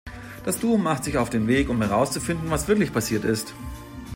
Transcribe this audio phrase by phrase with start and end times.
[0.45, 3.53] Das Duo macht sich auf den Weg, um herauszufinden, was wirklich passiert ist.